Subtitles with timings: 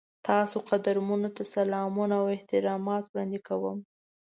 [0.27, 3.77] تاسو قدرمنو ته سلامونه او احترامات وړاندې کوم.